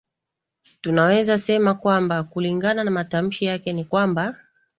tunaweza 0.81 1.37
sema 1.37 1.73
kwamba 1.73 2.23
kulingana 2.23 2.83
na 2.83 2.91
matamshi 2.91 3.45
yake 3.45 3.73
ni 3.73 3.85
kwamba 3.85 4.35